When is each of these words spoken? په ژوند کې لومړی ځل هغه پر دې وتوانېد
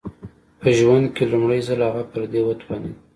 په 0.61 0.69
ژوند 0.77 1.05
کې 1.15 1.23
لومړی 1.31 1.59
ځل 1.67 1.79
هغه 1.87 2.03
پر 2.11 2.21
دې 2.31 2.41
وتوانېد 2.43 2.97